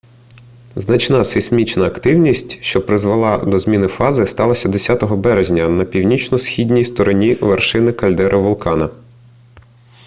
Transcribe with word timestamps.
значна 0.75 1.25
сейсмічна 1.25 1.85
активність 1.85 2.57
що 2.63 2.85
призвела 2.85 3.37
до 3.37 3.59
зміни 3.59 3.87
фази 3.87 4.27
сталася 4.27 4.69
10 4.69 5.03
березня 5.03 5.69
на 5.69 5.85
північно-східній 5.85 6.85
стороні 6.85 7.35
вершини 7.35 7.91
кальдери 7.93 8.37
вулкана 8.37 8.89